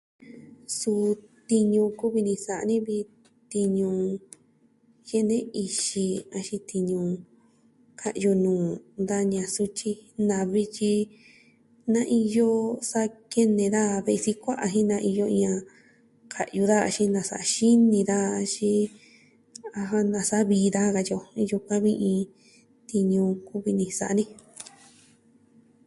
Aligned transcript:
Suu 0.77 1.03
tiñu 1.47 1.83
kuvi 1.99 2.19
ni 2.27 2.33
sa'a 2.45 2.63
ni 2.69 2.75
vi 2.87 2.97
tiñu 3.51 3.89
jie'ne 5.07 5.35
ixi, 5.63 6.05
axin 6.37 6.61
tiñu 6.69 6.99
ka'yu 8.01 8.31
nuu 8.43 8.63
da 9.09 9.17
ña'an 9.31 9.51
sutyi 9.55 9.91
navi 10.29 10.61
tyi 10.77 10.93
naa 11.93 12.07
iyo 12.21 12.49
sa 12.89 13.01
kene 13.31 13.65
daja 13.75 14.03
ve'i 14.05 14.23
sikua'a 14.25 14.65
jen 14.73 14.87
naa 14.91 15.03
iyo 15.09 15.25
a 15.51 15.53
ka'yu 16.33 16.61
daja 16.69 16.85
axin 16.89 17.09
nasa'a 17.15 17.43
xini 17.53 17.99
daja, 18.11 18.35
axin 18.43 18.81
ajan, 19.79 20.05
nasa'a 20.15 20.47
vii 20.49 20.67
daja, 20.75 20.95
katyi 20.95 21.13
o 21.21 21.23
jen 21.35 21.49
yukuan 21.51 21.83
vi 21.85 21.93
iin 22.09 22.25
tiñu 22.89 23.21
kuvi 23.47 23.71
ni 23.79 23.85
sa'a 23.99 24.13
ni. 24.19 24.25